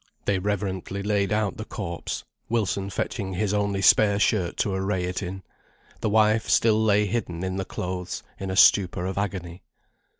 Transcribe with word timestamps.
They 0.25 0.39
reverently 0.39 1.03
laid 1.03 1.31
out 1.31 1.57
the 1.57 1.63
corpse 1.63 2.23
Wilson 2.49 2.89
fetching 2.89 3.33
his 3.35 3.53
only 3.53 3.83
spare 3.83 4.17
shirt 4.17 4.57
to 4.57 4.73
array 4.73 5.03
it 5.03 5.21
in. 5.21 5.43
The 5.99 6.09
wife 6.09 6.49
still 6.49 6.83
lay 6.83 7.05
hidden 7.05 7.43
in 7.43 7.57
the 7.57 7.65
clothes, 7.65 8.23
in 8.39 8.49
a 8.49 8.55
stupor 8.55 9.05
of 9.05 9.19
agony. 9.19 9.61